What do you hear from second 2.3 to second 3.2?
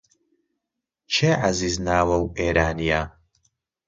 ئێرانییە؟